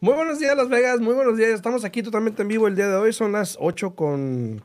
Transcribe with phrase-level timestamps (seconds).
[0.00, 1.00] Muy buenos días, Las Vegas.
[1.00, 1.50] Muy buenos días.
[1.50, 3.12] Estamos aquí totalmente en vivo el día de hoy.
[3.12, 4.64] Son las 8 con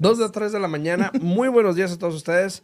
[0.00, 1.10] 2 de 3 de la mañana.
[1.22, 2.62] Muy buenos días a todos ustedes.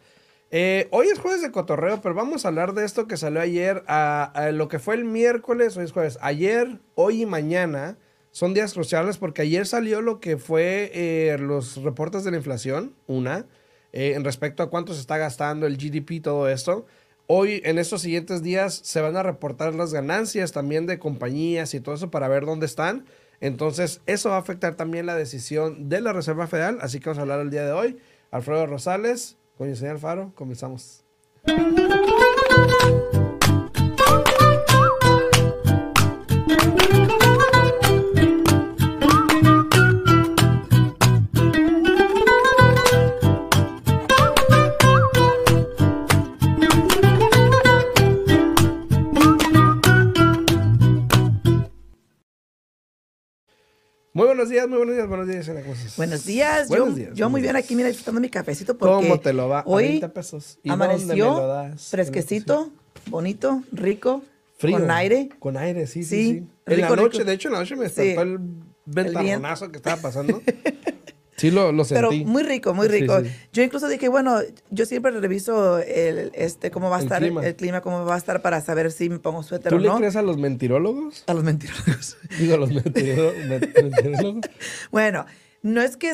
[0.51, 3.83] Eh, hoy es jueves de cotorreo, pero vamos a hablar de esto que salió ayer,
[3.87, 6.19] a, a lo que fue el miércoles, hoy es jueves.
[6.21, 7.97] Ayer, hoy y mañana
[8.31, 12.95] son días cruciales porque ayer salió lo que fue eh, los reportes de la inflación,
[13.07, 13.47] una,
[13.93, 16.85] eh, en respecto a cuánto se está gastando el GDP, todo esto.
[17.35, 21.81] Hoy, en estos siguientes días, se van a reportar las ganancias también de compañías y
[21.81, 23.07] todo eso para ver dónde están.
[23.41, 26.77] Entonces, eso va a afectar también la decisión de la Reserva Federal.
[26.83, 27.97] Así que vamos a hablar el día de hoy.
[28.31, 31.07] Alfredo Rosales, con el señor Alfaro, comenzamos.
[54.53, 55.97] Días, muy buenos días, buenos días, Elena, ¿cómo estás?
[55.97, 56.69] Buenos días.
[56.69, 59.49] Buenos yo, días, yo muy bien aquí, mira, disfrutando mi cafecito porque ¿Cómo te lo
[59.49, 59.61] va?
[59.61, 60.59] A hoy 20 pesos.
[60.63, 61.89] ¿Y dónde me amaneció lo das?
[61.89, 62.71] fresquecito,
[63.07, 64.23] bonito, rico,
[64.59, 64.79] Frío.
[64.79, 65.31] con aire.
[65.39, 66.47] Con aire, sí, sí, Sí, sí.
[66.67, 67.25] En la noche, rico.
[67.25, 68.39] de hecho, en la noche me despertó el
[68.85, 70.43] ventajonazo que estaba pasando.
[71.37, 72.25] Sí, lo, lo Pero sentí.
[72.25, 73.21] muy rico, muy rico.
[73.21, 73.31] sí.
[73.53, 74.39] Yo incluso dije, bueno,
[74.71, 77.45] yo siempre reviso el, este, cómo va a El estar clima.
[77.47, 79.89] el clima, cómo va a estar para saber si me pongo suéter ¿Tú o le
[79.89, 79.97] no.
[79.99, 81.25] crees a los mentirólogos?
[81.27, 82.17] A los mentirólogos.
[82.39, 84.41] Digo, a los mentiró- men- mentirólogos.
[84.91, 85.27] Bueno,
[85.63, 86.13] no es que,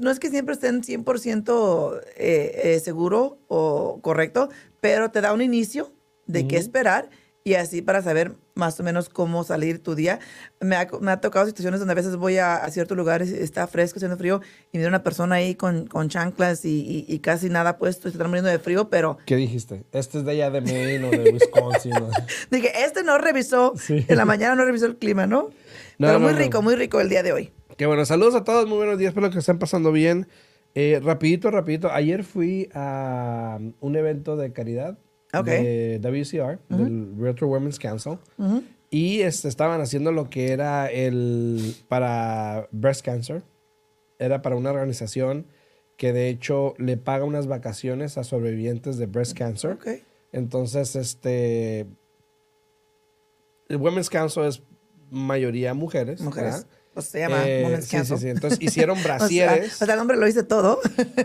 [0.00, 4.48] no es que siempre estén 100% eh, eh, seguro o correcto,
[4.80, 5.92] pero te da un inicio
[6.26, 7.08] de qué esperar
[7.48, 10.18] y así para saber más o menos cómo salir tu día.
[10.60, 13.66] Me ha, me ha tocado situaciones donde a veces voy a, a ciertos lugares, está
[13.66, 14.40] fresco, haciendo frío,
[14.72, 18.10] y miro una persona ahí con, con chanclas y, y- y casi nada puesto, y
[18.12, 19.84] se están muriendo de frío, pero ¿Qué dijiste?
[19.92, 21.92] Este es de allá de Maine o de Wisconsin.
[21.92, 22.10] ¿no?
[22.50, 24.04] dije, este no revisó, Sí.
[24.08, 25.50] en la mañana no revisó el clima, ¿no?
[25.98, 27.52] No, pero no, muy rico, muy rico el día de hoy.
[27.76, 30.26] Qué bueno, saludos a todos, muy buenos días, espero que estén pasando bien.
[30.74, 34.98] Eh, rapidito, rapidito, ayer fui a um, un evento de caridad
[35.34, 35.44] Ok.
[35.46, 38.18] de WCR, del Realtor Women's Council,
[38.90, 43.42] y este, estaban haciendo lo que era el para breast cancer,
[44.18, 45.46] era para una organización
[45.98, 49.72] que de hecho le paga unas vacaciones a sobrevivientes de breast cancer.
[49.72, 49.88] Ok.
[50.32, 51.86] Entonces, este.
[53.68, 54.62] El Women's Council es
[55.10, 56.20] mayoría mujeres.
[56.20, 56.52] Mujeres.
[56.54, 56.66] ¿verdad?
[56.94, 58.18] Pues se llama Eh, Women's sí, sí, Council.
[58.18, 58.28] sí.
[58.28, 59.82] Entonces hicieron O sea, brasieres.
[59.82, 60.78] O sea, el hombre lo dice todo.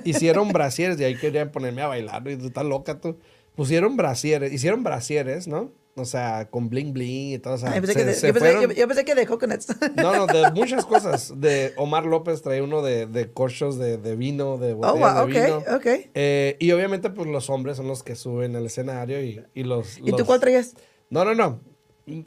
[0.03, 2.27] hicieron brasieres y ahí querían ponerme a bailar.
[2.27, 3.17] Y tú estás loca tú.
[3.55, 4.51] Pusieron brasieres.
[4.51, 5.71] Hicieron brasieres, ¿no?
[5.95, 7.53] O sea, con bling bling y todo.
[7.53, 9.13] O sea, Ay, pensé se- que de- se yo, pensé, fueron- yo- yo pensé que
[9.13, 9.67] de coconuts.
[9.95, 11.33] No, no, de muchas cosas.
[11.39, 15.27] De Omar López trae uno de, de corchos de, de vino, de oh, botellas wow,
[15.27, 15.57] de vino.
[15.57, 15.85] ok, ok.
[16.15, 19.99] Eh, y obviamente, pues los hombres son los que suben al escenario y, y los.
[19.99, 20.73] ¿Y tú los- cuál traías?
[21.11, 21.61] No, no, no.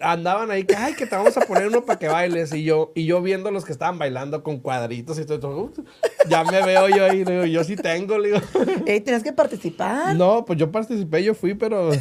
[0.00, 2.52] Andaban ahí, que, ay, que te vamos a poner uno para que bailes.
[2.54, 5.38] Y yo, y yo viendo los que estaban bailando con cuadritos y todo.
[5.38, 5.72] todo, "Uh,
[6.30, 7.24] ya me veo yo ahí.
[7.24, 8.40] digo, yo sí tengo, le digo.
[8.86, 10.14] Ey, tienes que participar.
[10.16, 11.90] No, pues yo participé, yo fui, pero.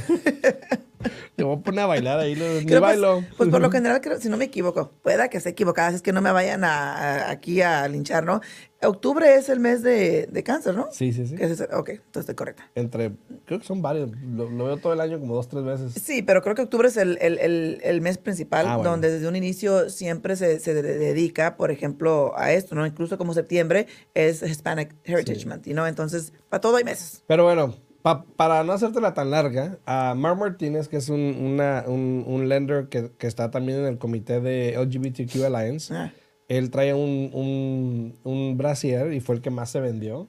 [1.36, 3.24] Te voy a poner a bailar ahí, ni pues, bailo.
[3.38, 6.14] Pues, por lo general, creo, si no me equivoco, pueda que esté equivocada, es que
[6.14, 6.94] no me vayan a,
[7.28, 8.40] a- aquí a linchar, ¿no?
[8.88, 10.88] Octubre es el mes de, de cáncer, ¿no?
[10.92, 11.36] Sí, sí, sí.
[11.40, 12.70] Es ok, entonces estoy correcta.
[12.76, 13.12] Entre.
[13.46, 14.12] Creo que son varios.
[14.22, 15.94] Lo, lo veo todo el año como dos, tres veces.
[15.94, 18.92] Sí, pero creo que octubre es el, el- el- el mes principal, Ah, bueno.
[18.92, 22.86] donde desde un inicio siempre se, se de- dedica, por ejemplo, a esto, ¿no?
[22.86, 25.48] Incluso como septiembre es Hispanic Heritage Sí.
[25.48, 25.86] Month, ¿no?
[25.88, 27.24] Entonces, para todo hay meses.
[27.28, 31.84] Pero bueno, pa- para no hacértela tan larga, a Mar Martínez, que es un, una-
[31.88, 36.14] un, un lender que, que está también en el comité de LGBTQ Alliance, Ah.
[36.48, 40.28] Él trae un, un, un brasier y fue el que más se vendió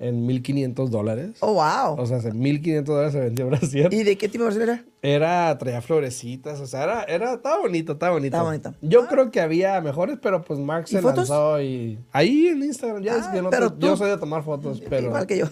[0.00, 1.30] en 1.500 dólares.
[1.40, 2.00] Oh, wow.
[2.00, 3.92] O sea, en 1.500 dólares se vendió brasier.
[3.92, 4.84] ¿Y de qué tipo de versión era?
[5.02, 8.36] Era, traía florecitas, o sea, era, era, estaba bonito, estaba bonito.
[8.36, 8.74] Estaba bonito.
[8.80, 9.06] Yo Ah.
[9.08, 11.28] creo que había mejores, pero pues Mark ¿Y se fotos?
[11.28, 11.98] lanzó y...
[12.12, 14.44] Ahí en Instagram, ya es Ah, que no pero te- yo tú- soy de tomar
[14.44, 15.08] fotos, pero...
[15.08, 15.46] Igual que yo.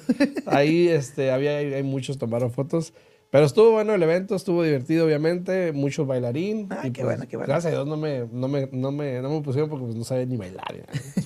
[0.47, 2.93] Ahí este, había, hay, hay muchos tomaron fotos.
[3.31, 5.73] Pero estuvo bueno el evento, estuvo divertido, obviamente.
[5.73, 6.69] Mucho bailarín.
[6.71, 7.53] Ah, y, qué pues, bueno, qué bueno.
[7.53, 10.05] Gracias a Dios no me, no me, no me, no me pusieron porque pues, no
[10.05, 10.65] sabía ni bailar.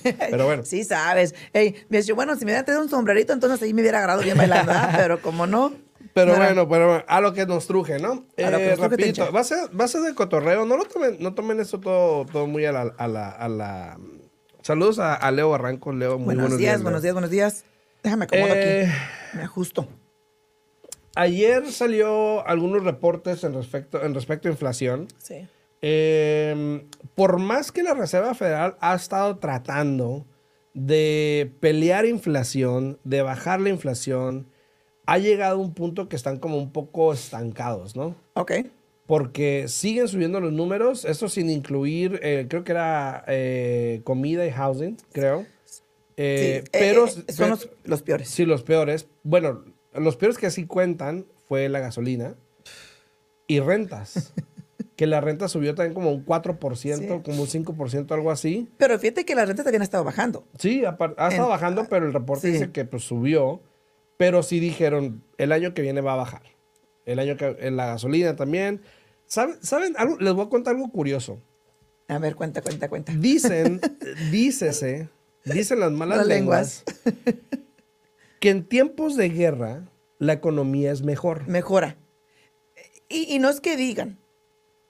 [0.31, 0.65] Pero bueno.
[0.65, 1.35] Sí, sabes.
[1.53, 4.23] Ey, me decía, bueno, si me hubieran traído un sombrerito, entonces ahí me hubiera agarrado
[4.23, 4.93] bien bailando, ¿verdad?
[4.97, 5.73] Pero como no.
[6.13, 8.25] Pero bueno, pero a lo que nos truje, ¿no?
[8.37, 10.65] A lo que Eh, nos truje, rapidito, va a, ser, va a ser de cotorreo.
[10.65, 13.97] No lo tomen, no tomen esto todo, todo muy a la, a la, a la-
[14.61, 15.93] Saludos a, a Leo Barranco.
[15.93, 17.63] Leo, muy Buenos, días, buenos días, buenos días.
[18.03, 19.37] Déjame acomodo Eh, aquí.
[19.37, 19.87] Me ajusto.
[21.15, 25.07] Ayer salió algunos reportes en respecto, en respecto a inflación.
[25.17, 25.47] Sí.
[25.81, 26.85] Eh,
[27.15, 30.25] por más que la Reserva Federal ha estado tratando
[30.73, 34.47] de pelear inflación, de bajar la inflación,
[35.05, 38.15] ha llegado a un punto que están como un poco estancados, ¿no?
[38.33, 38.51] Ok.
[39.07, 44.51] porque siguen subiendo los números, esto sin incluir, eh, creo que era eh, comida y
[44.51, 45.45] housing, creo.
[45.65, 45.81] Sí,
[46.71, 48.29] pero eh, eh, son los, los peores.
[48.29, 49.07] Sí, los peores.
[49.23, 52.35] Bueno, los peores que sí cuentan fue la gasolina
[53.47, 54.33] y rentas.
[54.95, 57.07] que la renta subió también como un 4%, Sí.
[57.23, 58.69] como un 5%, algo así.
[58.77, 60.45] Pero fíjate que la renta también ha estado bajando.
[60.59, 62.53] Sí, apar- ha estado En- bajando, pero el reporte sí.
[62.53, 63.61] dice que pues, subió.
[64.17, 66.43] Pero sí dijeron, el año que viene va a bajar.
[67.05, 68.81] El año que en la gasolina también.
[69.25, 69.55] ¿Saben?
[69.61, 70.17] ¿Saben algo?
[70.19, 71.41] Les voy a contar algo curioso.
[72.07, 73.13] A ver, cuenta, cuenta, cuenta.
[73.15, 73.81] Dicen,
[74.31, 75.09] dícese,
[75.45, 76.83] dicen las malas Las lenguas,
[78.41, 79.87] que en tiempos de guerra
[80.19, 81.47] la economía es mejor.
[81.47, 81.95] Mejora.
[83.07, 84.17] Y, y no es que digan,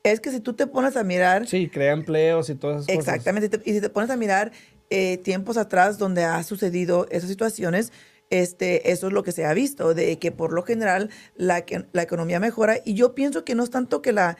[0.04, 3.14] es que si tú te pones a mirar, Sí, crea empleos y todas esas cosas.
[3.16, 4.52] exactamente, y si te pones a mirar
[4.90, 7.92] eh, tiempos atrás donde ha sucedido esas situaciones,
[8.30, 11.86] este, eso es lo que se ha visto, de que por lo general la, que-
[11.92, 12.78] la economía mejora.
[12.86, 14.38] Y yo pienso que no es tanto que la...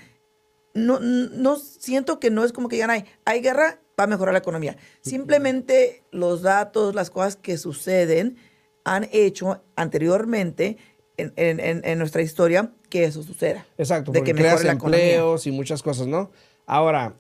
[0.74, 4.34] No, no siento que no es como que digan, hay, hay guerra, va a mejorar
[4.34, 4.78] la economía.
[5.02, 8.38] Simplemente los datos, las cosas que suceden
[8.84, 10.78] han hecho anteriormente
[11.18, 13.66] en, en- en- nuestra historia que eso suceda.
[13.78, 15.00] Exacto, de porque que creas economía.
[15.00, 16.32] empleos y muchas cosas, ¿no?
[16.66, 17.16] Ahora,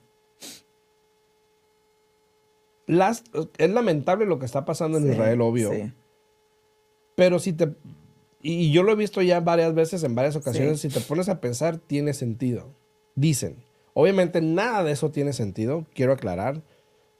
[2.87, 3.23] las,
[3.57, 5.71] es lamentable lo que está pasando en Sí, Israel, obvio.
[5.71, 5.93] sí.
[7.15, 7.73] Pero si te...
[8.41, 10.89] Y yo lo he visto ya varias veces, en varias ocasiones, Sí.
[10.89, 12.73] si te pones a pensar, tiene sentido.
[13.15, 13.63] Dicen.
[13.93, 16.63] Obviamente nada de eso tiene sentido, quiero aclarar.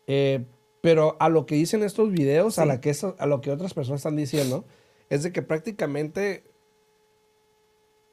[0.08, 0.46] Eh,
[0.82, 4.00] pero a lo que dicen estos videos, a, la que a lo que otras personas
[4.02, 4.66] están diciendo,
[5.10, 6.44] es de que prácticamente...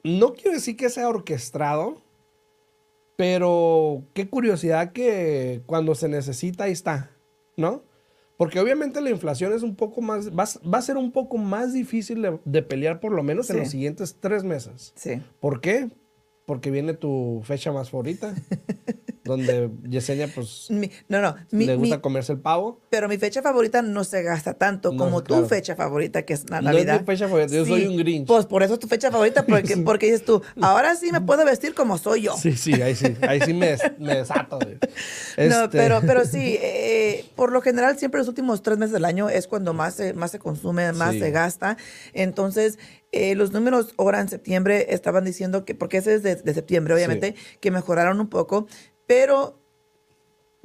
[0.03, 2.01] No quiero decir que sea orquestado,
[3.15, 7.11] pero qué curiosidad que cuando se necesita ahí está,
[7.57, 7.83] ¿no?
[8.37, 11.37] Porque obviamente la inflación es un poco más, va, a- va a ser un poco
[11.37, 14.93] más difícil de, de pelear por lo menos en los siguientes tres meses.
[14.95, 15.21] Sí.
[15.41, 15.89] ¿Por qué?
[16.49, 18.33] Porque viene tu fecha más favorita,
[19.23, 21.35] donde Yesenia pues Mi- no, no.
[21.51, 22.81] mi- le gusta mi- comerse el pavo.
[22.89, 25.43] pero mi fecha favorita no se gasta tanto No, como claro.
[25.43, 27.05] tu fecha favorita, que es la No es mi Navidad.
[27.05, 28.25] fecha favorita, yo soy un Grinch.
[28.27, 31.45] Pues por eso es tu fecha favorita, porque, porque dices tú, ahora sí me puedo
[31.45, 32.35] vestir como soy yo.
[32.35, 34.57] Sí, sí, ahí sí, ahí sí me, des- me desato.
[34.57, 34.79] güey.
[35.37, 39.05] No, Este, pero, pero sí, eh, por lo general siempre los últimos tres meses del
[39.05, 41.19] año es cuando más se, más se consume, más Sí.
[41.19, 41.77] se gasta.
[42.13, 42.77] Entonces,
[43.11, 46.93] eh, los números ahora en septiembre estaban diciendo que, porque ese es de, de septiembre,
[46.93, 48.67] obviamente, que mejoraron un poco,
[49.07, 49.59] pero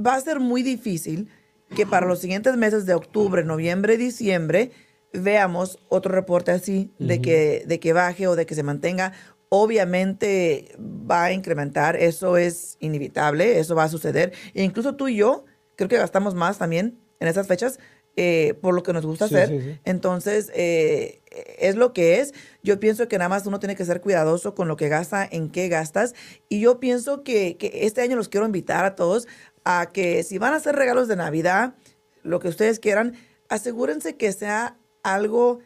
[0.05, 1.29] va a ser muy difícil
[1.75, 4.70] que para los siguientes meses de octubre, noviembre, diciembre,
[5.12, 9.12] veamos otro reporte así de, que, de que baje o de que se mantenga.
[9.49, 14.32] Obviamente va a incrementar, eso es inevitable, eso va a suceder.
[14.52, 15.44] E incluso tú y yo,
[15.76, 17.79] creo que gastamos más también en esas fechas
[18.16, 19.49] eh, por lo que nos gusta Sí, hacer.
[19.49, 19.78] sí, sí.
[19.84, 21.20] Entonces, eh,
[21.58, 22.32] es lo que es.
[22.62, 25.50] Yo pienso que nada más uno tiene que ser cuidadoso con lo que gasta, en
[25.50, 26.14] qué gastas.
[26.49, 29.26] Y yo pienso que, que este año los quiero invitar a todos
[29.64, 31.75] a que si van a hacer regalos de Navidad,
[32.22, 33.14] lo que ustedes quieran,
[33.49, 35.60] asegúrense que sea algo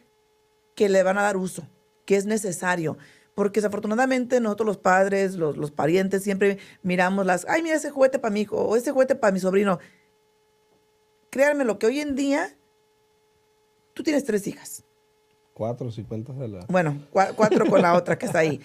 [0.75, 1.69] que le van a dar uso,
[2.05, 2.97] que es necesario.
[3.35, 8.19] Porque desafortunadamente nosotros los padres, los, los parientes, siempre miramos las, ay, mira ese juguete
[8.19, 9.79] para mi hijo o ese juguete para mi sobrino.
[11.31, 12.57] Créanme lo que hoy en día,
[13.95, 14.85] tú tienes tres hijas.
[15.55, 16.67] Cuatro, cincuenta de la...
[16.69, 18.61] Bueno, cua- cuatro con la otra que está ahí.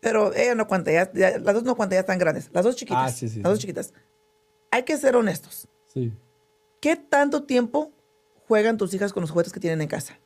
[0.00, 2.50] Pero ella no cuenta, ya, ya- las dos no cuentan, ya están grandes.
[2.52, 3.02] Las dos chiquitas.
[3.02, 3.62] Ah, sí, sí, las dos sí.
[3.62, 3.92] chiquitas.
[4.70, 5.66] Hay que ser honestos.
[5.88, 6.12] Sí.
[6.80, 7.90] ¿Qué tanto tiempo
[8.46, 10.18] juegan tus hijas con los juguetes que tienen en casa?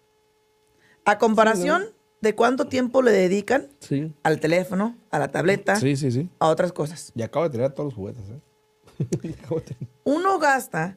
[1.05, 1.85] A comparación
[2.21, 4.13] de cuánto tiempo le dedican Sí.
[4.23, 6.29] al teléfono, a la tableta, Sí, sí, sí.
[6.39, 7.13] a otras cosas.
[7.15, 8.41] Y acabo de tirar todos los juguetes, ¿eh?
[10.05, 10.97] Uno gasta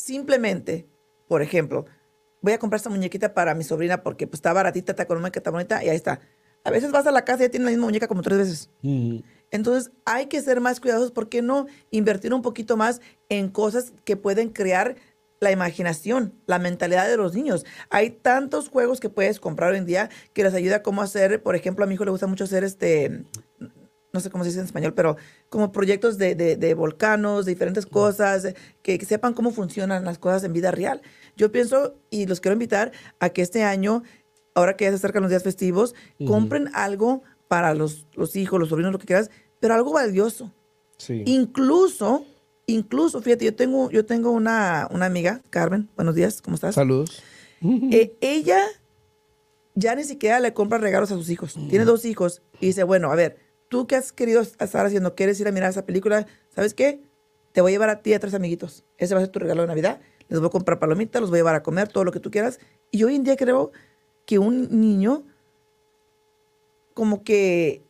[0.00, 0.86] simplemente,
[1.28, 1.84] por ejemplo,
[2.40, 5.50] voy a comprar esta muñequita para mi sobrina porque pues, está baratita, está económica, está
[5.50, 6.20] bonita y ahí está.
[6.64, 8.70] A veces vas a la casa y ya tiene la misma muñeca como tres veces.
[9.50, 11.10] Entonces hay que ser más cuidadosos.
[11.10, 14.96] ¿Por qué no invertir un poquito más en cosas que pueden crear
[15.40, 17.64] la imaginación, la mentalidad de los niños?
[17.88, 21.42] Hay tantos juegos que puedes comprar hoy en día que les ayuda a cómo hacer,
[21.42, 23.24] por ejemplo, a mi hijo le gusta mucho hacer este,
[24.12, 25.16] no sé cómo se dice en español, pero
[25.48, 30.18] como proyectos de, de- de volcanos, de diferentes cosas, que, que sepan cómo funcionan las
[30.18, 31.00] cosas en vida real.
[31.36, 34.02] Yo pienso y los quiero invitar a que este año,
[34.54, 35.94] ahora que ya se acercan los días festivos,
[36.26, 40.52] compren algo para los, los hijos, los sobrinos, lo que quieras, pero algo valioso.
[40.96, 41.22] Sí.
[41.26, 42.24] Incluso,
[42.66, 46.74] incluso, fíjate, yo tengo, yo tengo una, una amiga, Carmen, buenos días, ¿cómo estás?
[46.74, 47.22] Saludos.
[47.62, 48.58] Eh, ella
[49.74, 51.54] ya ni siquiera le compra regalos a sus hijos.
[51.68, 53.38] Tiene dos hijos y dice, bueno, a ver,
[53.70, 57.00] tú qué has querido estar haciendo, quieres ir a mirar esa película, ¿sabes qué?
[57.52, 58.84] Te voy a llevar a ti y a tres amiguitos.
[58.98, 60.00] Ese va a ser tu regalo de Navidad.
[60.28, 62.30] Les voy a comprar palomitas, los voy a llevar a comer, todo lo que tú
[62.30, 62.60] quieras.
[62.90, 63.72] Y hoy en día creo
[64.26, 65.24] que un niño
[66.94, 67.82] como que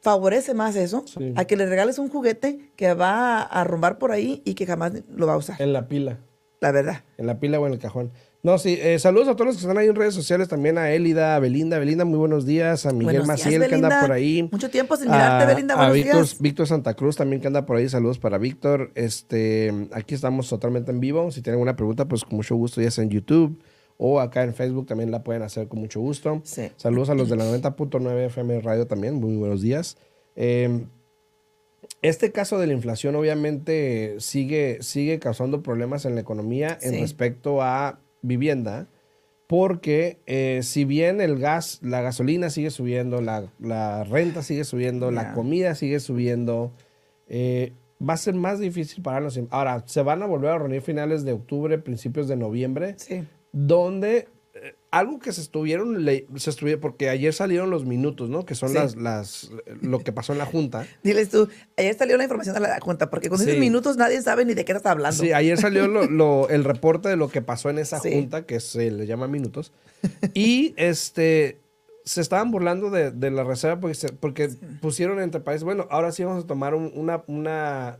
[0.00, 1.32] favorece más eso Sí.
[1.36, 4.92] a que le regales un juguete que va a arrumbar por ahí y que jamás
[5.08, 5.60] lo va a usar.
[5.60, 6.18] En la pila.
[6.60, 7.04] La verdad.
[7.18, 8.10] En la pila o en el cajón.
[8.48, 10.90] No, sí, eh, saludos a todos los que están ahí en redes sociales, también a
[10.90, 11.78] Élida, a Belinda.
[11.78, 12.86] Belinda, muy buenos días.
[12.86, 14.48] A Miguel Buenos días, Maciel, que anda por ahí.
[14.50, 15.74] Mucho tiempo sin mirarte, A- Belinda.
[15.74, 16.40] A Buenos Víctor, días.
[16.40, 17.86] Víctor Santa Cruz también que anda por ahí.
[17.90, 18.90] Saludos para Víctor.
[18.94, 21.30] Este, aquí estamos totalmente en vivo.
[21.30, 23.60] Si tienen alguna pregunta, pues con mucho gusto, ya sea en YouTube
[23.98, 26.40] o acá en Facebook también la pueden hacer con mucho gusto.
[26.44, 26.70] Sí.
[26.76, 29.16] Saludos a los de la 90.9 FM Radio también.
[29.16, 29.98] Muy buenos días.
[30.36, 30.86] Eh,
[32.00, 37.00] este caso de la inflación obviamente sigue, sigue causando problemas en la economía en Sí.
[37.02, 38.88] respecto a vivienda,
[39.46, 45.10] porque eh, si bien el gas, la gasolina sigue subiendo, la, la renta sigue subiendo,
[45.10, 46.72] la comida sigue subiendo,
[47.28, 47.72] eh,
[48.06, 49.40] va a ser más difícil para los...
[49.50, 53.24] Ahora, se van a volver a reunir finales de octubre, principios de noviembre, Sí.
[53.52, 54.28] donde
[54.90, 56.04] algo que se estuvieron,
[56.36, 58.44] se estuvieron, porque ayer salieron los minutos, ¿no?
[58.46, 58.74] Que son Sí.
[58.76, 59.50] las, las,
[59.82, 60.86] lo que pasó en la Junta.
[61.02, 63.44] Diles tú, ayer salió la información de la Junta, porque con Sí.
[63.48, 65.22] esos minutos nadie sabe ni de qué estás hablando.
[65.22, 68.10] Sí, ayer salió lo- lo- el reporte de lo que pasó en esa Sí.
[68.12, 69.72] junta, que se le llama minutos.
[70.34, 71.60] Y este
[72.04, 74.48] se estaban burlando de, de la reserva porque, se- porque
[74.80, 77.98] pusieron entre países, bueno, ahora sí vamos a tomar un, una, una,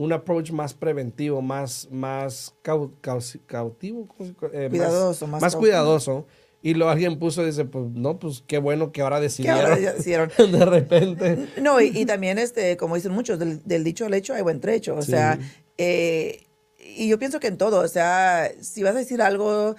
[0.00, 6.26] un approach más preventivo, más, más cau- causi- cautivo, ¿cómo se- eh, Cuidadoso, más cuidadoso.
[6.62, 9.60] Y lo alguien puso y dice, pues no, pues qué bueno que ahora ¿Qué decidieron.
[9.60, 10.30] ahora ya hicieron?
[10.38, 11.48] de repente.
[11.60, 14.60] No, y, y también, este, como dicen muchos, del, del dicho al hecho hay buen
[14.60, 14.94] trecho.
[14.96, 15.10] O Sí.
[15.10, 15.38] sea,
[15.78, 16.46] eh,
[16.78, 19.74] y yo pienso que en todo, o sea, si vas a decir algo,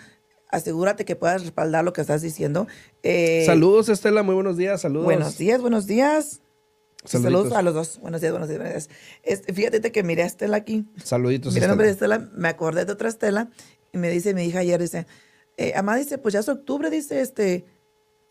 [0.50, 2.68] asegúrate que puedas respaldar lo que estás diciendo.
[3.04, 5.06] Eh, Saludos, Estela, muy buenos días, saludos.
[5.06, 6.42] Buenos días, buenos días.
[7.04, 7.50] Saluditos.
[7.50, 8.00] Saludos a los dos.
[8.00, 8.98] Buenos días, buenos días, buenos días.
[9.24, 10.86] Este, fíjate que miré a Estela aquí.
[11.04, 11.54] Saluditos.
[11.54, 12.16] Mira el nombre de Estela.
[12.16, 13.50] Estela, me acordé de otra Estela
[13.92, 15.08] y me dice mi hija ayer, dice,
[15.58, 17.66] eh, Amá dice, pues ya es octubre, dice, este,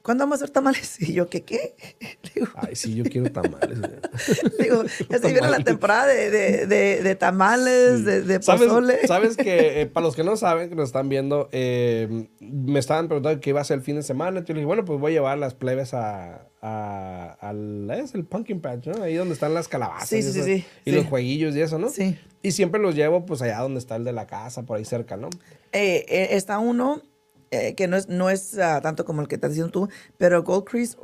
[0.02, 0.96] ¿cuándo vamos a hacer tamales?
[1.00, 1.74] Y yo, ¿qué qué?
[2.22, 3.78] Le digo, Ay, sí, yo quiero tamales.
[4.58, 8.68] le digo, ya se viene la temporada de, de, de, de tamales, de, de ¿Sabes,
[8.68, 9.06] pozole.
[9.06, 13.08] sabes que eh, para los que no saben, que nos están viendo, eh, me estaban
[13.08, 14.40] preguntando qué iba a ser el fin de semana.
[14.40, 18.24] Yo le dije, bueno, pues voy a llevar las plebes a, a, al- es el
[18.24, 19.02] pumpkin patch, ¿no?
[19.02, 20.08] Ahí donde están las calabazas.
[20.08, 21.88] Sí, y sí, sí, eso, sí, Y los jueguillos y eso, ¿no?
[21.90, 22.18] Sí.
[22.42, 25.16] Y siempre los llevo, pues, allá donde está el de la casa, por ahí cerca,
[25.16, 25.28] ¿no?
[25.72, 27.02] Eh, está uno
[27.50, 29.88] eh, que no es, no es ah, tanto como el que estás diciendo tú,
[30.18, 30.96] pero Gold Crease,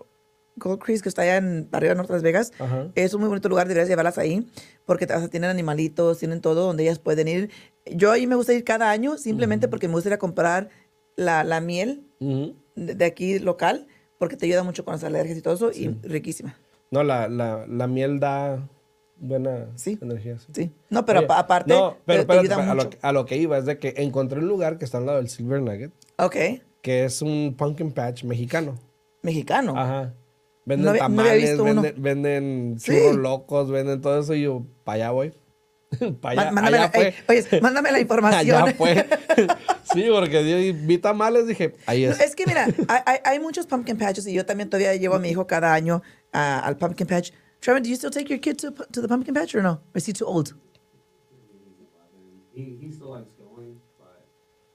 [0.57, 2.89] Gold Crease que está allá en arriba de Norte Las Vegas, Ajá.
[2.95, 4.47] es un muy bonito lugar, deberías llevarlas ahí,
[4.85, 7.51] porque o sea, tienen animalitos, tienen todo donde ellas pueden ir.
[7.87, 10.71] Yo ahí me gusta ir cada año, simplemente porque me gusta ir a comprar
[11.17, 12.55] la, la miel Ujú.
[12.75, 13.87] de, de aquí local,
[14.19, 16.57] porque te ayuda mucho con las alergias y todo eso, y riquísima.
[16.91, 18.69] No, la, la, la miel da
[19.19, 19.99] buena Sí.
[20.01, 20.39] energía.
[20.39, 20.47] sí.
[20.55, 20.73] Sí.
[20.91, 22.99] No, pero Oye, aparte, No, pero te, te a, lo, mucho.
[23.01, 25.29] a lo que iba es de que encontré un lugar que está al lado del
[25.29, 26.37] Silver Nugget, Ok,
[26.83, 28.79] que es un pumpkin patch mexicano.
[29.23, 29.75] mexicano.
[29.77, 30.15] Ajá.
[30.65, 32.93] Venden No tamales, venden, venden Sí.
[32.93, 35.33] churros locos, venden todo eso y yo, para allá voy.
[36.21, 37.09] para allá, Má- mándame, allá la, fue.
[37.09, 37.15] ey,
[37.51, 38.63] oye, mándame la información.
[38.63, 39.07] allá fue.
[39.93, 42.19] sí, porque yo vi tamales, dije, ahí es.
[42.21, 45.29] Es que mira, hay, hay- muchos pumpkin patches y yo también todavía llevo a mi
[45.29, 47.31] hijo cada año al pumpkin patch.
[47.61, 49.73] Trevor, do you still take your kid to, to the pumpkin patch or no?
[49.95, 50.55] Or is he too old?
[52.55, 54.25] He, he still likes going, but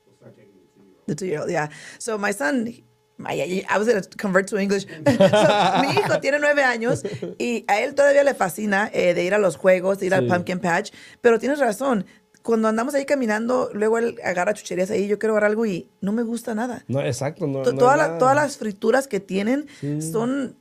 [0.05, 1.07] we'll start taking him two year old.
[1.07, 1.69] The two-year-old, yeah.
[2.00, 2.71] So my son,
[3.17, 3.31] my,
[3.69, 4.85] I was going to convert to English.
[5.07, 7.03] So, mi hijo tiene nueve años
[7.39, 10.23] y a él todavía le fascina eh, de ir a los juegos, de ir al
[10.23, 10.29] Sí.
[10.29, 10.91] pumpkin patch.
[11.21, 12.05] Pero tienes razón.
[12.43, 16.11] Cuando andamos ahí caminando, luego él agarra chucherías ahí, yo quiero agarrar algo y no
[16.11, 16.83] me gusta nada.
[16.88, 17.45] No, exacto.
[17.45, 18.17] No, no toda la- nada.
[18.17, 19.67] todas las frituras que tienen
[20.01, 20.60] son O sea,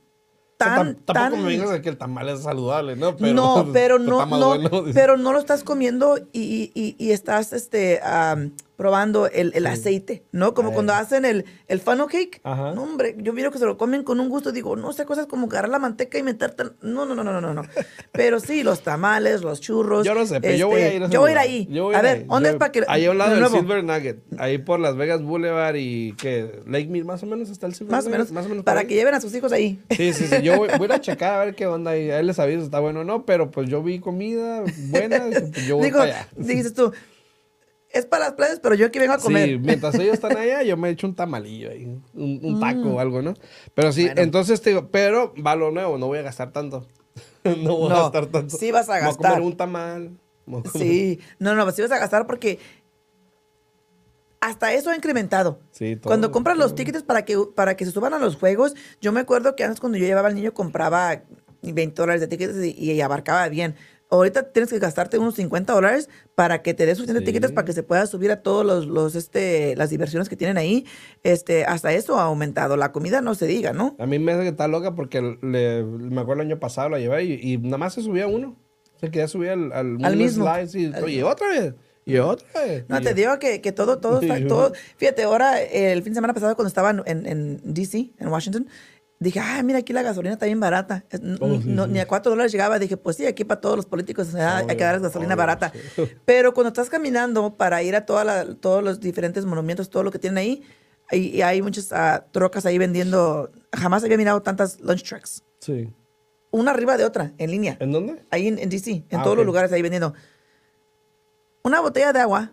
[0.65, 1.43] tan, tam- tampoco tan...
[1.45, 3.15] me digas que el tamal es saludable, ¿no?
[3.17, 7.53] Pero, no, pero no, no, bueno, pero no lo estás comiendo y, y- y estás
[7.53, 7.99] este,
[8.75, 10.53] probando el, el aceite, ¿no?
[10.53, 10.73] Como Ay.
[10.73, 12.41] cuando hacen el, el funnel cake.
[12.43, 12.73] Ajá.
[12.73, 14.51] No, hombre, yo miro que se lo comen con un gusto.
[14.51, 16.63] Digo, no sé, cosas como agarrar la manteca y meterte.
[16.81, 17.61] No, no, no, no, no, no, no.
[18.11, 20.05] Pero sí, los tamales, los churros.
[20.05, 21.67] Yo no sé, pero yo voy a este, ir a Yo voy a ir ahí.
[21.69, 22.25] Yo voy a ir ver, ahí.
[22.27, 22.83] ¿dónde Yo- es para que.
[22.87, 24.19] Ahí a un lado de del Silver Nugget.
[24.37, 27.91] Ahí por Las Vegas Boulevard y que Lake Mead, más o menos está el Silver
[27.91, 28.31] Más o Nugget, menos.
[28.31, 28.87] Más o menos para ahí.
[28.87, 29.79] que lleven a sus hijos ahí.
[29.91, 30.41] Sí, sí, sí.
[30.41, 31.97] Yo voy, voy a ir a checar a ver qué onda.
[31.97, 33.25] Y a él les aviso si está bueno o no.
[33.25, 35.19] Pero pues yo vi comida buena.
[35.29, 36.27] pues, yo voy Digo, para allá.
[36.35, 36.91] dices tú,
[37.93, 39.49] es para las playas, pero yo aquí vengo a comer.
[39.49, 42.99] Sí, mientras ellos están allá, yo me echo un tamalillo ahí, un, un taco o
[42.99, 43.33] algo, ¿no?
[43.73, 44.05] Pero sí, Mm.
[44.07, 44.21] Bueno.
[44.21, 46.85] entonces te digo, pero va lo nuevo, no voy a gastar tanto.
[47.43, 48.57] no voy a gastar tanto.
[48.57, 49.31] sí vas a Voy gastar.
[49.33, 50.11] comer un tamal.
[50.45, 52.59] voy comer- Sí, no, no, sí vas a gastar porque
[54.39, 55.59] hasta eso ha incrementado.
[55.71, 58.73] Sí, todo, cuando compras los tickets para que, para que se suban a los juegos,
[58.99, 61.21] yo me acuerdo que antes cuando yo llevaba al niño compraba
[61.61, 63.75] 20 dólares de tickets y, y abarcaba bien.
[64.11, 67.33] Ahorita tienes que gastarte unos 50 dólares para que te des suficientes Sí.
[67.33, 70.57] tickets para que se pueda subir a todos los, los, este, las diversiones que tienen
[70.57, 70.85] ahí.
[71.23, 72.77] Este, hasta eso ha aumentado.
[72.77, 73.95] La comida no se diga, ¿no?
[73.99, 76.99] A mí me hace que está loca porque le- me acuerdo el año pasado la
[76.99, 78.55] llevé y, y nada más se subía uno.
[78.99, 80.45] Se quería subir al, al, Al mismo.
[80.45, 81.73] slides y, Al- oye, otra vez.
[82.03, 82.85] Y otra vez.
[82.89, 84.73] No, y te digo que, que todo, todo está, todo.
[84.97, 88.67] Fíjate, ahora, el fin de semana pasado, cuando estaba en, en, en DC, en Washington,
[89.25, 91.03] dije, ah, mira, aquí la gasolina está bien barata.
[91.39, 91.91] Oh, sí, no- sí.
[91.91, 92.79] Ni a cuatro dólares llegaba.
[92.79, 95.71] Dije, pues sí, aquí para todos los políticos ah, hay que dar gasolina obvio, barata.
[95.95, 96.03] sí.
[96.25, 100.11] Pero cuando estás caminando para ir a toda la- todos los diferentes monumentos, todo lo
[100.11, 100.63] que tienen ahí,
[101.11, 103.51] y, y hay muchas ah, trocas ahí vendiendo.
[103.73, 105.43] Jamás había mirado tantas lunch trucks.
[105.59, 105.93] Sí.
[106.51, 107.77] Una arriba de otra, en línea.
[107.79, 108.23] ¿En dónde?
[108.29, 110.13] Ahí en, en DC, en Ah, todos los lugares ahí vendiendo.
[111.63, 112.51] Una botella de agua,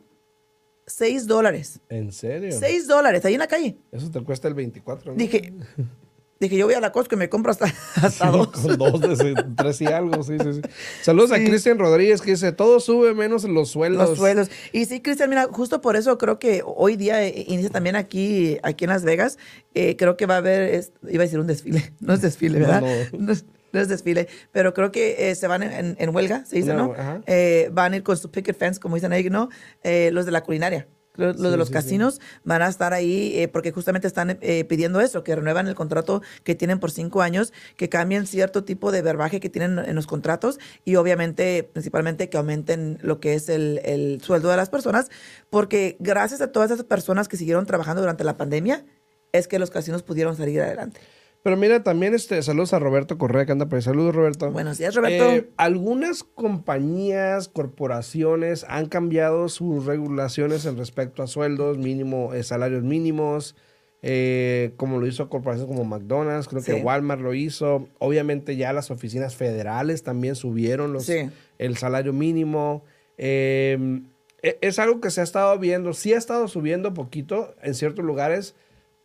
[0.86, 1.80] 6 dólares.
[1.88, 2.52] ¿En serio?
[2.52, 3.78] 6 dólares, ahí en la calle.
[3.90, 5.12] Eso te cuesta el 24.
[5.12, 5.18] ¿no?
[5.18, 5.52] Dije,
[6.40, 7.66] dije, yo voy a la Costco y me compro hasta,
[7.96, 8.48] hasta dos.
[8.48, 10.60] Con dos, de tres y algo, sí, sí, sí.
[11.02, 14.10] Saludos a Cristian Rodríguez que dice, todo sube menos los sueldos.
[14.10, 14.50] Los sueldos.
[14.72, 18.58] Y sí, Cristian, mira, justo por eso creo que hoy día eh, inicia también aquí,
[18.62, 19.38] aquí en Las Vegas.
[19.74, 22.58] eh, creo que va a haber, es- iba a decir un desfile, no es desfile,
[22.60, 22.80] No, ¿verdad?
[22.82, 23.18] no.
[23.18, 26.44] No, es, no es desfile, pero creo que eh, se van en, en- en huelga,
[26.46, 26.94] se dice, ¿no?
[27.26, 29.50] Eh, van a ir con su picket fence, como dicen ahí, ¿no?
[29.82, 30.88] Eh, los de la culinaria.
[31.18, 31.74] Los, los Sí, de los sí, sí.
[31.74, 35.74] casinos van a estar ahí eh, porque justamente están eh, pidiendo eso, que renuevan el
[35.74, 39.94] contrato que tienen por cinco años, que cambien cierto tipo de verbaje que tienen en
[39.96, 44.70] los contratos y obviamente, principalmente, que aumenten lo que es el, el sueldo de las
[44.70, 45.10] personas,
[45.50, 48.84] porque gracias a todas esas personas que siguieron trabajando durante la pandemia,
[49.32, 51.00] es que los casinos pudieron salir adelante.
[51.42, 53.82] Pero mira, también este, saludos a Roberto Correa que anda por ahí.
[53.82, 54.50] Saludos, Roberto.
[54.50, 55.24] Buenos días, Roberto.
[55.30, 62.82] Eh, algunas compañías, corporaciones han cambiado sus regulaciones en respecto a sueldos, mínimo, eh, salarios
[62.82, 63.54] mínimos,
[64.02, 66.74] eh, como lo hizo corporaciones como McDonald's, creo que.
[66.74, 67.88] Walmart lo hizo.
[67.98, 71.30] Obviamente ya las oficinas federales también subieron los, Sí.
[71.58, 72.84] el salario mínimo.
[73.16, 74.02] Eh,
[74.42, 78.04] e- es algo que se ha estado viendo, sí ha estado subiendo poquito en ciertos
[78.04, 78.54] lugares,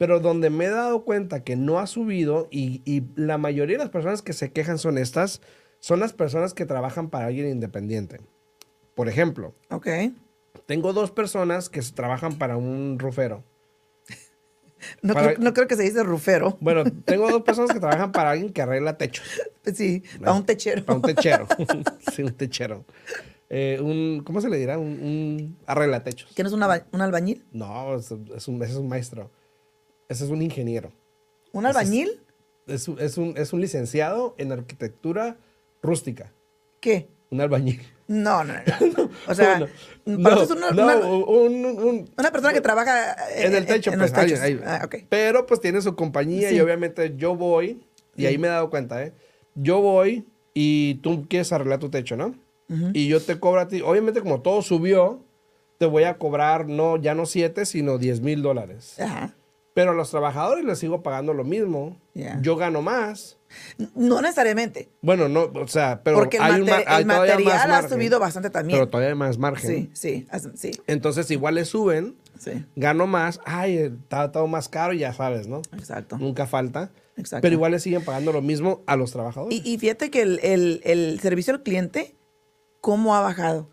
[0.04, 3.84] pero donde me he dado cuenta que no ha subido y, y la mayoría de
[3.86, 5.40] las personas que se quejan son estas,
[5.80, 8.20] son las personas que trabajan para alguien independiente.
[8.96, 9.88] Por ejemplo, ok.
[10.66, 13.46] tengo dos personas que trabajan para un rufero.
[15.02, 16.58] No, para- creo, no creo que se dice rufero.
[16.60, 19.26] Bueno, tengo dos personas que trabajan para alguien que arregla techos.
[19.74, 20.84] Sí, a un techero.
[20.84, 21.48] Para un techero.
[22.14, 22.84] sí, un techero.
[23.50, 24.78] Eh, un, ¿Cómo se le dirá?
[24.78, 26.30] Un, un arregla techos.
[26.36, 27.46] ¿Quién es un, un albañil?
[27.54, 29.32] No, es, es un, es un maestro.
[30.10, 30.92] Ese es un ingeniero.
[31.52, 32.20] ¿Un es- albañil?
[32.68, 35.38] Es, un- es un, es un licenciado en arquitectura
[35.82, 36.32] rústica.
[36.80, 37.08] ¿Qué?
[37.30, 37.82] Un albañil.
[38.08, 39.10] No, no, no.
[39.28, 39.68] O sea, no,
[40.24, 43.92] para no, eso es una, un- un- una persona que trabaja eh, en el techo,
[43.92, 44.40] en pues, los techos.
[44.42, 44.80] alguien ahí.
[44.82, 44.88] Ah.
[45.10, 46.56] Pero pues tiene su compañía Sí.
[46.56, 47.82] y obviamente yo voy,
[48.16, 49.14] y ahí me he dado cuenta, ¿eh?
[49.56, 52.36] Yo voy y tú quieres arreglar tu techo, ¿no?
[52.94, 55.24] Y yo te cobro a ti, obviamente como todo subió,
[55.78, 59.00] te voy a cobrar no, ya no 7, sino 10 mil dólares.
[59.00, 59.36] Ajá.
[59.74, 61.98] Pero a los trabajadores les sigo pagando lo mismo.
[62.42, 63.38] Yo gano más.
[63.96, 64.90] No necesariamente.
[65.02, 68.50] Bueno, no, o sea, pero porque el, hay un hay el material ha subido bastante
[68.52, 68.78] también.
[68.78, 69.90] Pero todavía hay más margen.
[69.94, 72.66] sí, sí, sí, Entonces, igual le suben, sí.
[72.76, 73.40] gano más.
[73.46, 75.62] Ay, está todo más caro, ya sabes, ¿no?
[75.74, 76.18] Exacto.
[76.18, 76.92] Nunca falta.
[77.16, 77.42] Exacto.
[77.42, 79.60] Pero igual le siguen pagando lo mismo a los trabajadores.
[79.64, 82.16] Y, y fíjate que el, el- el servicio al cliente,
[82.82, 83.70] ¿cómo ha bajado?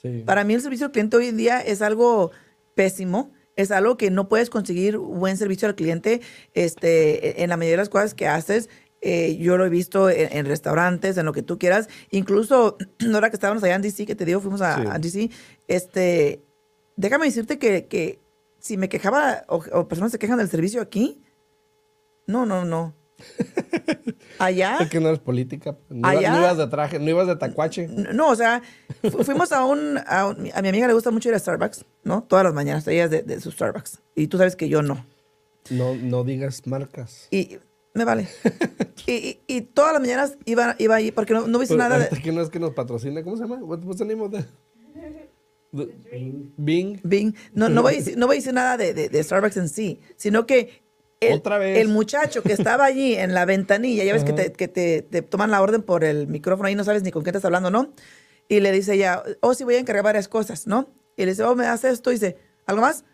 [0.00, 0.22] Sí.
[0.26, 2.30] Para mí el servicio al cliente hoy en día es algo
[2.74, 3.32] pésimo.
[3.56, 6.20] Es algo que no puedes conseguir buen servicio al cliente
[6.54, 8.68] este, en la mayoría de las cosas que haces.
[9.04, 11.88] eh, yo lo he visto en, en restaurantes, en lo que tú quieras.
[12.10, 12.76] Incluso,
[13.14, 14.84] ahora que estábamos allá en DC, que te digo, fuimos a, Sí.
[14.90, 15.30] a DC,
[15.68, 16.40] este,
[16.96, 18.20] déjame decirte que, que
[18.60, 21.20] si me quejaba o, o personas se quejan del servicio aquí,
[22.28, 22.94] no, no, no.
[24.38, 24.78] Allá...
[24.80, 25.76] Es que no eres política.
[25.88, 27.88] No, iba- Allá- no ibas de traje, no ibas de tacuache.
[27.88, 28.62] No, o sea,
[29.02, 31.84] fu- fuimos a un, a un- A mi amiga le gusta mucho ir a Starbucks,
[32.04, 32.22] ¿no?
[32.24, 34.00] Todas las mañanas, ella es de, de su Starbucks.
[34.14, 35.04] Y tú sabes que yo no.
[35.70, 37.28] No, no digas marcas.
[37.30, 37.58] Y
[37.94, 38.28] me vale.
[39.06, 41.98] y, y, y todas las mañanas iba, iba ahí porque no, no hice Pues, nada
[41.98, 42.08] de...
[42.20, 43.22] que no es que nos patrocina.
[43.22, 43.56] ¿Cómo se llama?
[43.62, 44.44] What- What's the name of the-
[45.74, 45.88] the-
[46.58, 47.00] Bing.
[47.02, 47.34] Bing.
[47.54, 49.68] No, no, voy a decir, no voy a decir nada de, de- de Starbucks en
[49.68, 50.81] sí, sino que
[51.28, 51.78] el, Otra vez.
[51.78, 55.22] el muchacho que estaba allí en la ventanilla, ya ves que, te, que te, te
[55.22, 57.92] toman la orden por el micrófono ahí, no sabes ni con quién estás hablando, ¿no?
[58.48, 60.88] Y le dice ella, oh, sí, voy a encargar varias cosas, ¿no?
[61.16, 63.04] Y le dice, oh, me das esto, y dice, ¿algo más?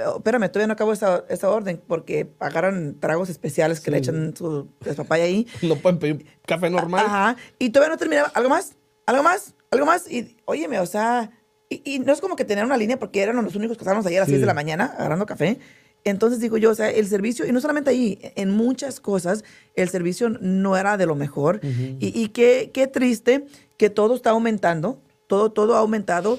[0.00, 4.02] "Oh, espérame, todavía no acabo esa, esa orden porque agarran tragos especiales que le Sí.
[4.04, 5.46] echan su papaya ahí.
[5.62, 7.04] No pueden pedir café normal.
[7.06, 7.36] Ajá.
[7.60, 8.28] Y todavía no terminaba.
[8.34, 8.74] ¿Algo más?
[9.06, 9.54] ¿Algo más?
[9.70, 10.10] ¿Algo más?
[10.10, 11.30] Y óyeme, o sea,
[11.68, 14.04] y, y no es como que tener una línea porque eran los únicos que estábamos
[14.06, 14.32] ayer a las Sí.
[14.32, 15.58] 6 de la mañana agarrando café.
[16.04, 19.42] Entonces digo yo, o sea, el servicio, y no solamente ahí, en muchas cosas,
[19.74, 21.60] el servicio no era de lo mejor.
[21.62, 23.46] Y, y qué, qué triste
[23.78, 26.38] que todo está aumentando, todo, todo ha aumentado,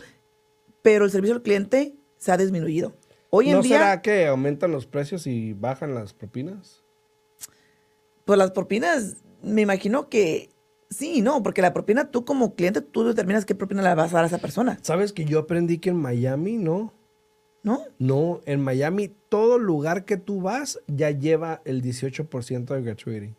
[0.84, 2.94] pero el servicio al cliente se ha disminuido.
[3.32, 6.86] Hoy en ¿No día, será que aumentan los precios y bajan las propinas?
[8.26, 10.50] pues las propinas, me imagino que
[10.90, 14.16] sí, no, porque la propina tú como cliente, tú determinas qué propina le vas a
[14.16, 16.92] dar a esa persona, ¿Sabes que yo aprendí que en Miami no?
[17.66, 17.82] ¿No?
[18.00, 23.36] No, en Miami todo lugar que tú vas ya lleva el 18% de gratuity.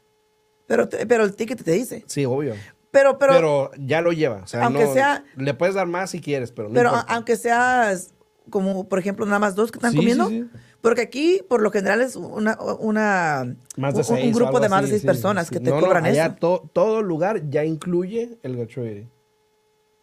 [0.67, 2.03] Pero, te- pero el ticket te dice.
[2.09, 2.55] Sí, obvio.
[2.91, 4.39] Pero, pero, Pero, ya lo lleva.
[4.43, 7.15] O sea, Aunque no- sea- le puedes dar más si quieres, pero no pero importa.
[7.15, 8.15] aunque seas
[8.51, 10.59] como, por ejemplo, nada más dos que están Sí, comiendo, sí, sí.
[10.81, 14.61] porque aquí, por lo general, es una, una Más de un- seis un o grupo
[14.61, 16.37] de más de seis personas que te No, no, cobran allá eso.
[16.41, 19.09] to- todo lugar ya incluye el gratuity.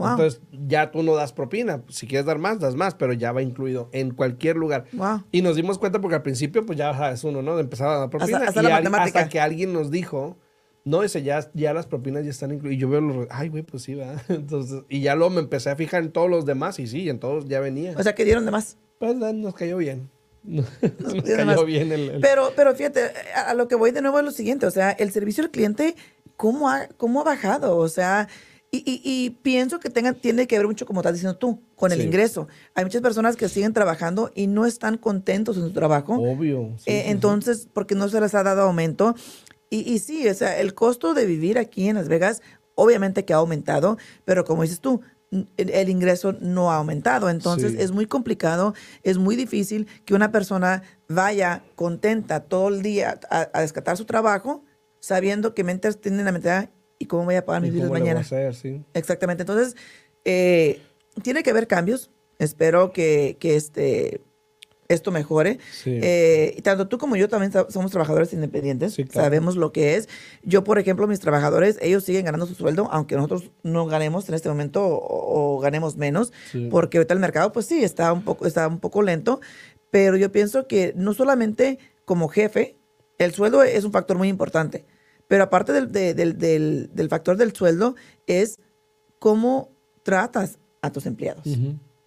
[0.03, 0.11] Wow.
[0.11, 1.83] Entonces, ya tú no das propina.
[1.89, 4.85] Si quieres dar más, das más, pero ya va incluido en cualquier lugar.
[4.93, 5.23] Wow.
[5.31, 7.55] Y nos dimos cuenta porque al principio, pues ya sabes uno, ¿no?
[7.55, 8.37] De empezar a dar propina.
[8.37, 10.37] Hasta- hasta y la al- hasta que alguien nos dijo,
[10.85, 12.77] no, ese ya, ya las propinas ya están incluidas.
[12.77, 14.15] Y yo veo los, ay, güey, pues sí, va.
[14.29, 17.19] Entonces, y ya luego me empecé a fijar en todos los demás y sí, en
[17.19, 17.93] todos ya venía.
[17.97, 18.77] O sea, que dieron de más.
[18.99, 20.09] pues nos cayó bien.
[20.43, 20.67] Nos,
[21.23, 22.09] dieron cayó bien el...
[22.09, 22.99] el- Pero, pero fíjate,
[23.33, 25.51] a, a lo que voy de nuevo es lo siguiente, o sea, el servicio al
[25.51, 25.95] cliente,
[26.35, 27.77] ¿cómo ha, cómo ha bajado?
[27.77, 28.27] O sea,
[28.75, 31.91] y, y- y pienso que tenga, tiene que ver mucho, como estás diciendo tú, con
[31.91, 32.05] el Sí.
[32.07, 32.47] ingreso.
[32.73, 36.15] Hay muchas personas que siguen trabajando y no están contentos en su trabajo.
[36.15, 36.73] Obvio.
[36.77, 39.13] sí, Eh, sí, entonces, porque no se les ha dado aumento.
[39.69, 42.41] Y, y sí, o sea, el costo de vivir aquí en Las Vegas,
[42.73, 45.01] obviamente que ha aumentado, pero como dices tú,
[45.57, 47.29] el, ingreso no ha aumentado.
[47.29, 47.77] Entonces, Sí.
[47.79, 53.41] es muy complicado, es muy difícil que una persona vaya contenta todo el día a,
[53.51, 54.63] a su trabajo,
[54.99, 57.99] sabiendo que mientras tiene la mentalidad, ¿y cómo voy a pagar ¿Y mis biles cómo
[57.99, 58.19] voy a mañana?
[58.21, 58.53] hacer?
[58.56, 58.82] Sí.
[58.93, 59.43] Exactamente.
[59.43, 59.75] Entonces,
[60.25, 60.82] eh,
[61.21, 62.10] tiene que haber cambios.
[62.39, 64.21] Espero que, que este,
[64.88, 65.60] esto mejore.
[65.71, 65.99] Sí.
[66.01, 68.93] Eh, tanto tú como yo también somos trabajadores independientes.
[68.95, 69.25] Sí, claro.
[69.25, 70.10] Sabemos lo que es.
[70.43, 74.36] Yo, por ejemplo, mis trabajadores, ellos siguen ganando su sueldo, aunque nosotros no ganemos en
[74.36, 76.67] este momento o, o ganemos menos, Sí.
[76.71, 79.39] porque ahorita el mercado, pues sí, está un poco, está un poco lento.
[79.91, 82.75] Pero yo pienso que no solamente como jefe,
[83.19, 84.86] el sueldo es un factor muy importante.
[85.33, 87.95] Pero aparte del, de- del- del- del factor del sueldo,
[88.27, 88.59] es
[89.17, 89.71] cómo
[90.03, 91.43] tratas a tus empleados.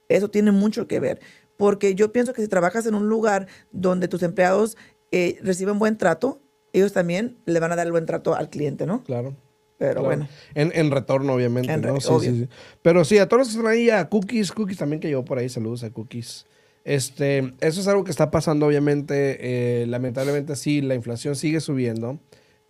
[0.09, 1.19] Eso tiene mucho que ver.
[1.57, 4.77] Porque yo pienso que si trabajas en un lugar donde tus empleados
[5.11, 6.41] eh, reciben buen trato,
[6.73, 9.03] ellos también le van a dar el buen trato al cliente, ¿no?
[9.03, 9.35] Claro.
[9.77, 10.05] Pero Claro.
[10.05, 10.29] bueno.
[10.55, 12.01] En, en retorno, obviamente, En re- ¿no?
[12.01, 12.49] Sí, sí, sí.
[12.81, 15.39] Pero sí, a todos los que están ahí, a Cookies, Cookies también que llegó por
[15.39, 16.47] ahí, saludos a Cookies.
[16.85, 19.83] Este, eso es algo que está pasando, obviamente.
[19.83, 22.21] eh, lamentablemente, sí, la inflación sigue subiendo.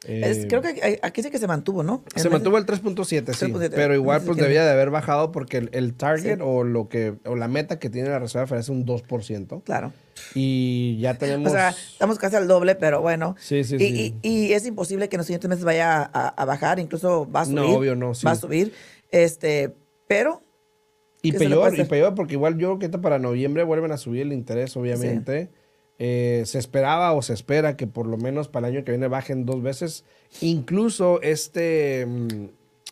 [0.06, 2.02] Es- Eh, creo que aquí sí que se mantuvo, ¿no?
[2.14, 3.46] se mantuvo el 3.7, sí.
[3.46, 6.42] 3.7, Pero igual, pues debía de haber bajado porque el, el target Sí.
[6.44, 9.62] o lo que o la meta que tiene la Reserva Federal es un 2%.
[9.64, 9.92] Claro.
[10.34, 11.50] Y ya tenemos.
[11.50, 13.36] O sea, estamos casi al doble, pero bueno.
[13.38, 14.14] Sí, sí, y, sí.
[14.22, 17.42] y- y es imposible que en los siguientes meses vaya a, a bajar, incluso va
[17.42, 17.58] a subir.
[17.60, 18.24] No, obvio no, sí.
[18.24, 18.72] Va a subir.
[19.10, 19.74] Este,
[20.08, 20.42] pero
[21.22, 23.90] Y ¿Qué se le peor, y peor, porque igual yo creo que para noviembre vuelven
[23.92, 25.50] a subir el interés, obviamente.
[25.98, 29.08] Eh, se esperaba o se espera que por lo menos para el año que viene
[29.08, 30.04] bajen dos veces.
[30.42, 32.06] Incluso este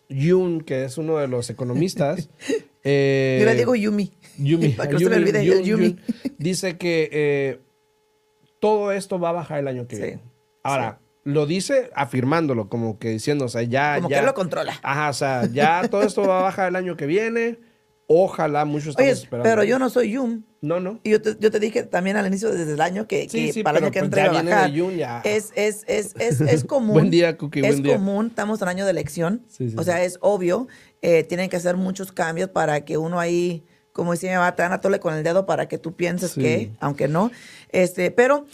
[0.09, 2.31] Yoon, que es uno de los economistas.
[2.85, 4.13] eh, yo le digo Yumi.
[4.39, 5.87] Yumi, Para que no se me olvide, Yun- Yumi.
[5.89, 6.01] Yun,
[6.39, 7.61] dice que eh,
[8.61, 10.23] todo esto va a bajar el año que Sí, viene.
[10.63, 13.97] Ahora, lo dice afirmándolo, como que diciendo, o sea, ya.
[13.97, 14.79] Como ya, que él lo controla.
[14.83, 17.59] Ajá, o sea, ya todo esto va a bajar el año que viene.
[18.07, 19.49] Ojalá muchos estamos Oye, esperando.
[19.49, 20.43] pero yo no soy Yum.
[20.65, 20.99] No, no.
[21.03, 23.53] Y yo te, yo te dije también al inicio desde el año que, Sí, que
[23.53, 24.71] sí, para el año que pues entra ya iba a bajar.
[25.25, 26.95] Es, es, es, es, es común.
[26.95, 27.97] Buen día, Cookie, Es buen día.
[27.97, 29.43] común, estamos en año de elección.
[29.49, 30.67] Sí, sí, o sea, es obvio.
[31.03, 34.63] eh, tienen que hacer muchos cambios para que uno ahí, como decía mi mamá, te
[34.63, 37.31] dan a tole con el dedo para que tú pienses que, aunque no.
[37.71, 38.47] Este, pero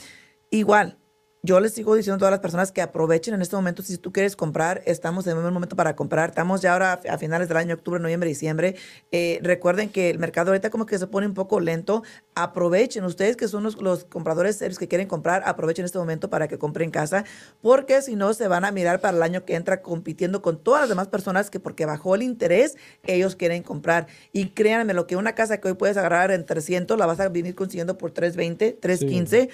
[0.51, 0.97] igual,
[1.43, 3.83] yo les sigo diciendo a todas las personas que aprovechen en este momento.
[3.83, 6.29] Si tú quieres comprar, estamos en el momento para comprar.
[6.29, 8.77] Estamos ya ahora a finales del año, octubre, noviembre, diciembre.
[9.11, 12.03] Eh, recuerden que el mercado ahorita como que se pone un poco lento.
[12.35, 16.59] Aprovechen, ustedes que son los, compradores serios que quieren comprar, aprovechen este momento para que
[16.59, 17.25] compren casa,
[17.63, 20.83] porque si no se van a mirar para el año que entra compitiendo con todas
[20.83, 24.09] las demás personas que porque bajó el interés, ellos quieren comprar.
[24.33, 27.29] Y créanme, lo que una casa que hoy puedes agarrar en 300, la vas a
[27.31, 29.49] venir consiguiendo por 320, 315.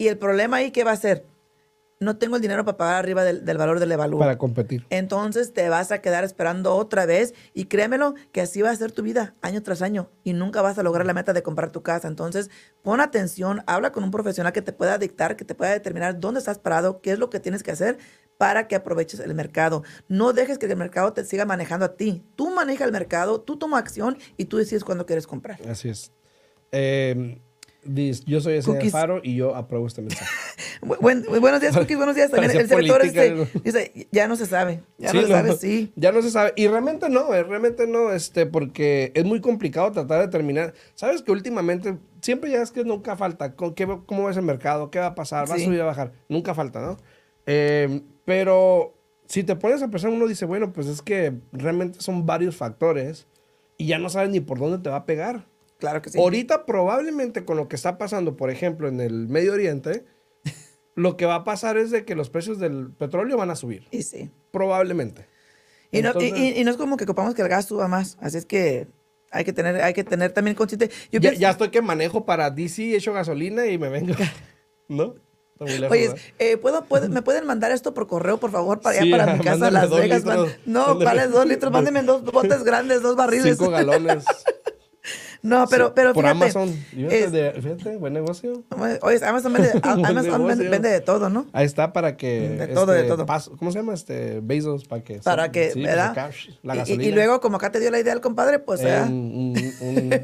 [0.00, 1.26] Y el problema ahí, ¿qué va a ser?
[1.98, 4.18] No tengo el dinero para pagar arriba del, del valor del evalúo.
[4.18, 4.86] Para competir.
[4.88, 8.92] Entonces te vas a quedar esperando otra vez y créemelo que así va a ser
[8.92, 11.82] tu vida año tras año y nunca vas a lograr la meta de comprar tu
[11.82, 12.08] casa.
[12.08, 12.48] Entonces
[12.80, 16.40] pon atención, habla con un profesional que te pueda dictar, que te pueda determinar dónde
[16.40, 17.98] estás parado, qué es lo que tienes que hacer
[18.38, 19.82] para que aproveches el mercado.
[20.08, 22.24] No dejes que el mercado te siga manejando a ti.
[22.36, 25.60] Tú maneja el mercado, tú toma acción y tú decides cuándo quieres comprar.
[25.68, 26.10] Así es.
[26.72, 27.42] Eh,
[27.84, 28.92] yo soy ese Cookies.
[28.92, 30.30] Faro y yo apruebo este mensaje.
[30.82, 32.30] Bu- buen- buenos días, Cookies, buenos días.
[32.30, 34.82] También el política, este, dice, ya no se sabe.
[34.98, 35.92] Ya no Sí, se sabe, sí.
[35.96, 36.52] Ya no se sabe.
[36.56, 40.74] Y realmente no, eh, realmente no, este, porque es muy complicado tratar de determinar.
[40.94, 43.54] Sabes que últimamente, siempre ya es que nunca falta.
[43.56, 44.90] ¿Con qué, va- ¿Cómo ves el mercado?
[44.90, 45.50] ¿Qué va a pasar?
[45.50, 45.62] ¿Va Sí.
[45.62, 46.12] a subir, a bajar?
[46.28, 46.96] Nunca falta, ¿no?
[47.46, 48.94] Eh, pero
[49.26, 53.26] si te pones a pensar, uno dice, bueno, pues es que realmente son varios factores
[53.76, 55.46] y ya no sabes ni por dónde te va a pegar.
[55.80, 56.18] Claro que sí.
[56.20, 60.04] Ahorita probablemente con lo que está pasando, por ejemplo, en el Medio Oriente,
[60.94, 63.88] lo que va a pasar es de que los precios del petróleo van a subir.
[63.90, 64.30] Y sí.
[64.52, 65.26] Probablemente.
[65.90, 67.88] Y no, y- Entonces- y, y no es como que ocupamos que el gas suba
[67.88, 68.16] más.
[68.20, 68.86] Así es que
[69.32, 70.88] hay que tener, hay que tener también consciente.
[71.10, 74.14] Yo ya, pienso- ya estoy que manejo para DC, echo gasolina y me vengo.
[74.88, 75.14] ¿No?
[75.60, 79.02] Lejos, Oye, eh, ¿puedo, puedo- ¿me pueden mandar esto por correo, por favor, para allá,
[79.04, 80.20] Sí, para mi casa, Las Vegas?
[80.24, 80.46] litros.
[80.48, 81.70] man- No, vale dos litros.
[81.70, 83.58] Mándenme dos botes grandes, dos barriles.
[83.58, 84.24] Cinco galones.
[85.42, 86.44] No, pero, Sí, pero por fíjate.
[86.44, 86.84] Amazon.
[87.10, 88.62] Es- de- fíjate, buen negocio.
[89.02, 90.70] Oye, Amazon vende, Amazon vende, negocio.
[90.70, 91.46] vende de todo, ¿no?
[91.52, 92.48] Ahí está para que.
[92.50, 93.24] De todo, de este, todo.
[93.26, 93.94] paso- ¿Cómo se llama?
[93.94, 95.14] Este, Bezos, para que.
[95.20, 96.10] Para que, sí, ¿verdad?
[96.10, 96.30] acá,
[96.62, 97.04] la y, gasolina.
[97.04, 99.54] y luego, como acá te dio la idea el compadre, pues, Eh, un,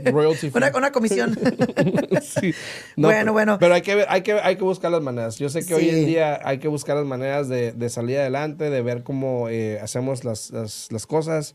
[0.05, 1.38] royalty Una, una comisión.
[2.22, 2.52] Sí.
[2.96, 3.57] Bueno, pero- bueno.
[3.59, 5.38] Pero hay que, ver- hay, que, hay que buscar las maneras.
[5.38, 8.70] Yo sé que hoy en día hay que buscar las maneras de, de salir adelante,
[8.70, 11.55] de ver cómo eh, hacemos las, las, las cosas.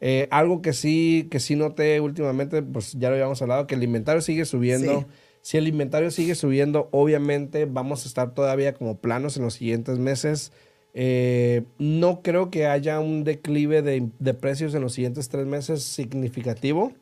[0.00, 3.82] Eh, algo que sí, que sí noté últimamente, pues ya lo habíamos hablado, que el
[3.82, 5.00] inventario sigue subiendo.
[5.00, 5.06] Sí.
[5.42, 9.98] Si el inventario sigue subiendo, obviamente vamos a estar todavía como planos en los siguientes
[9.98, 10.52] meses.
[10.92, 15.82] Eh, no creo que haya un declive de, de precios en los siguientes tres meses
[15.82, 16.92] significativo.